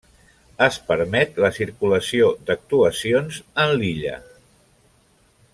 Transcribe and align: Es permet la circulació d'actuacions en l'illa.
Es 0.67 0.79
permet 0.87 1.37
la 1.43 1.51
circulació 1.59 2.31
d'actuacions 2.49 3.41
en 3.67 3.77
l'illa. 3.83 4.19